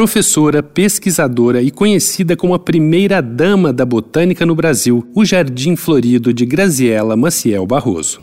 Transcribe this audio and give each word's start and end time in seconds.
professora, 0.00 0.62
pesquisadora 0.62 1.60
e 1.60 1.70
conhecida 1.70 2.34
como 2.34 2.54
a 2.54 2.58
primeira 2.58 3.20
dama 3.20 3.70
da 3.70 3.84
botânica 3.84 4.46
no 4.46 4.54
Brasil, 4.54 5.06
o 5.14 5.26
Jardim 5.26 5.76
Florido 5.76 6.32
de 6.32 6.46
Graziela 6.46 7.14
Maciel 7.18 7.66
Barroso. 7.66 8.18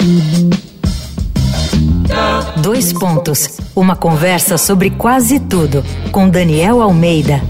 Dois 2.64 2.92
pontos. 2.92 3.60
Uma 3.76 3.96
conversa 3.96 4.58
sobre 4.58 4.90
quase 4.90 5.40
tudo 5.40 5.84
com 6.12 6.28
Daniel 6.28 6.82
Almeida. 6.82 7.44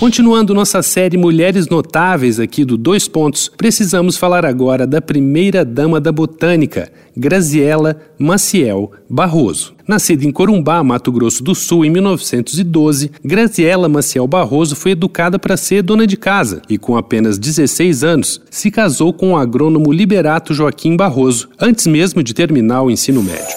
Continuando 0.00 0.54
nossa 0.54 0.82
série 0.82 1.18
Mulheres 1.18 1.68
Notáveis 1.68 2.40
aqui 2.40 2.64
do 2.64 2.78
Dois 2.78 3.06
Pontos, 3.06 3.50
precisamos 3.54 4.16
falar 4.16 4.46
agora 4.46 4.86
da 4.86 5.02
primeira 5.02 5.62
dama 5.62 6.00
da 6.00 6.10
botânica, 6.10 6.90
Graziela 7.14 8.00
Maciel 8.18 8.92
Barroso. 9.10 9.74
Nascida 9.86 10.24
em 10.24 10.32
Corumbá, 10.32 10.82
Mato 10.82 11.12
Grosso 11.12 11.44
do 11.44 11.54
Sul, 11.54 11.84
em 11.84 11.90
1912, 11.90 13.10
Graziela 13.22 13.90
Maciel 13.90 14.26
Barroso 14.26 14.74
foi 14.74 14.92
educada 14.92 15.38
para 15.38 15.54
ser 15.58 15.82
dona 15.82 16.06
de 16.06 16.16
casa 16.16 16.62
e, 16.66 16.78
com 16.78 16.96
apenas 16.96 17.38
16 17.38 18.02
anos, 18.02 18.40
se 18.50 18.70
casou 18.70 19.12
com 19.12 19.32
o 19.32 19.36
agrônomo 19.36 19.92
Liberato 19.92 20.54
Joaquim 20.54 20.96
Barroso, 20.96 21.50
antes 21.60 21.86
mesmo 21.86 22.22
de 22.22 22.32
terminar 22.32 22.80
o 22.80 22.90
ensino 22.90 23.22
médio. 23.22 23.54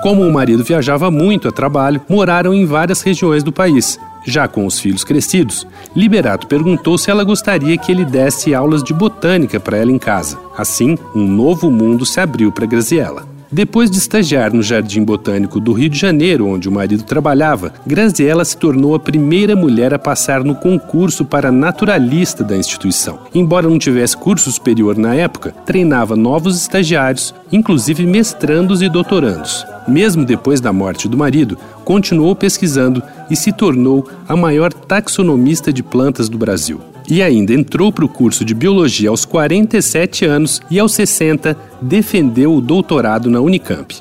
Como 0.00 0.22
o 0.22 0.32
marido 0.32 0.62
viajava 0.62 1.10
muito 1.10 1.48
a 1.48 1.52
trabalho, 1.52 2.00
moraram 2.08 2.54
em 2.54 2.64
várias 2.64 3.02
regiões 3.02 3.42
do 3.42 3.52
país. 3.52 3.98
Já 4.24 4.46
com 4.46 4.66
os 4.66 4.78
filhos 4.78 5.04
crescidos, 5.04 5.66
Liberato 5.94 6.46
perguntou 6.46 6.96
se 6.96 7.10
ela 7.10 7.24
gostaria 7.24 7.76
que 7.76 7.90
ele 7.90 8.04
desse 8.04 8.54
aulas 8.54 8.82
de 8.82 8.92
botânica 8.92 9.58
para 9.58 9.76
ela 9.76 9.90
em 9.90 9.98
casa. 9.98 10.38
Assim, 10.56 10.96
um 11.14 11.26
novo 11.26 11.70
mundo 11.70 12.06
se 12.06 12.20
abriu 12.20 12.52
para 12.52 12.66
Graziella. 12.66 13.32
Depois 13.54 13.90
de 13.90 13.98
estagiar 13.98 14.50
no 14.50 14.62
Jardim 14.62 15.04
Botânico 15.04 15.60
do 15.60 15.74
Rio 15.74 15.90
de 15.90 15.98
Janeiro, 15.98 16.46
onde 16.46 16.70
o 16.70 16.72
marido 16.72 17.02
trabalhava, 17.02 17.74
Graziella 17.86 18.46
se 18.46 18.56
tornou 18.56 18.94
a 18.94 18.98
primeira 18.98 19.54
mulher 19.54 19.92
a 19.92 19.98
passar 19.98 20.42
no 20.42 20.54
concurso 20.54 21.22
para 21.22 21.52
naturalista 21.52 22.42
da 22.42 22.56
instituição. 22.56 23.18
Embora 23.34 23.68
não 23.68 23.78
tivesse 23.78 24.16
curso 24.16 24.50
superior 24.50 24.96
na 24.96 25.14
época, 25.14 25.54
treinava 25.66 26.16
novos 26.16 26.56
estagiários, 26.58 27.34
inclusive 27.52 28.06
mestrandos 28.06 28.80
e 28.80 28.88
doutorandos. 28.88 29.66
Mesmo 29.86 30.24
depois 30.24 30.60
da 30.60 30.72
morte 30.72 31.08
do 31.08 31.16
marido, 31.16 31.58
continuou 31.84 32.34
pesquisando 32.36 33.02
e 33.30 33.36
se 33.36 33.52
tornou 33.52 34.08
a 34.28 34.36
maior 34.36 34.72
taxonomista 34.72 35.72
de 35.72 35.82
plantas 35.82 36.28
do 36.28 36.38
Brasil. 36.38 36.80
E 37.08 37.22
ainda 37.22 37.52
entrou 37.52 37.92
para 37.92 38.04
o 38.04 38.08
curso 38.08 38.44
de 38.44 38.54
biologia 38.54 39.10
aos 39.10 39.24
47 39.24 40.24
anos 40.24 40.60
e 40.70 40.78
aos 40.78 40.92
60 40.92 41.56
defendeu 41.80 42.54
o 42.54 42.60
doutorado 42.60 43.28
na 43.28 43.40
Unicamp. 43.40 43.96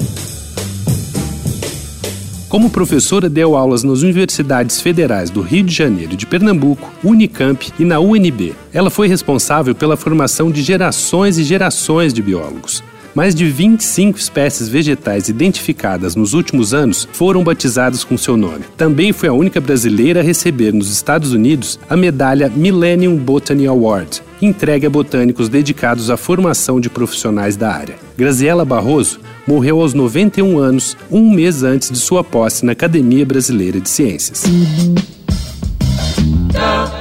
Como 2.51 2.69
professora, 2.69 3.29
deu 3.29 3.55
aulas 3.55 3.81
nas 3.81 4.01
universidades 4.01 4.81
federais 4.81 5.29
do 5.29 5.41
Rio 5.41 5.63
de 5.63 5.73
Janeiro 5.73 6.13
e 6.13 6.17
de 6.17 6.27
Pernambuco, 6.27 6.91
Unicamp 7.01 7.71
e 7.79 7.85
na 7.85 7.97
UNB. 7.97 8.53
Ela 8.73 8.89
foi 8.89 9.07
responsável 9.07 9.73
pela 9.73 9.95
formação 9.95 10.51
de 10.51 10.61
gerações 10.61 11.37
e 11.37 11.45
gerações 11.45 12.13
de 12.13 12.21
biólogos. 12.21 12.83
Mais 13.13 13.35
de 13.35 13.45
25 13.45 14.17
espécies 14.17 14.69
vegetais 14.69 15.27
identificadas 15.27 16.15
nos 16.15 16.33
últimos 16.33 16.73
anos 16.73 17.07
foram 17.11 17.43
batizadas 17.43 18.03
com 18.03 18.17
seu 18.17 18.37
nome. 18.37 18.63
Também 18.77 19.11
foi 19.11 19.27
a 19.27 19.33
única 19.33 19.59
brasileira 19.59 20.21
a 20.21 20.23
receber 20.23 20.73
nos 20.73 20.89
Estados 20.89 21.33
Unidos 21.33 21.79
a 21.89 21.97
medalha 21.97 22.51
Millennium 22.53 23.17
Botany 23.17 23.67
Award, 23.67 24.21
entregue 24.41 24.85
a 24.85 24.89
botânicos 24.89 25.49
dedicados 25.49 26.09
à 26.09 26.17
formação 26.17 26.79
de 26.79 26.89
profissionais 26.89 27.55
da 27.57 27.71
área. 27.71 27.95
Graziela 28.17 28.63
Barroso 28.63 29.19
morreu 29.47 29.81
aos 29.81 29.93
91 29.93 30.57
anos, 30.57 30.95
um 31.11 31.29
mês 31.33 31.63
antes 31.63 31.89
de 31.89 31.97
sua 31.97 32.23
posse 32.23 32.65
na 32.65 32.71
Academia 32.71 33.25
Brasileira 33.25 33.79
de 33.79 33.89
Ciências. 33.89 34.43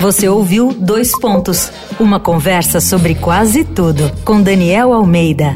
Você 0.00 0.28
ouviu 0.28 0.72
Dois 0.72 1.12
Pontos 1.18 1.70
uma 1.98 2.18
conversa 2.18 2.80
sobre 2.80 3.14
quase 3.14 3.64
tudo 3.64 4.10
com 4.24 4.42
Daniel 4.42 4.92
Almeida. 4.92 5.54